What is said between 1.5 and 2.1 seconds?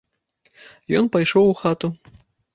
у хату.